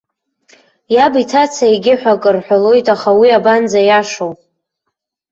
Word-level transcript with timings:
Иаб 0.95 1.13
иҭаца 1.21 1.65
егьи 1.71 1.99
ҳәа 1.99 2.13
акы 2.17 2.29
рҳәалоит, 2.35 2.85
аха 2.95 3.11
уи 3.19 3.29
абанӡаиашоу? 3.37 4.31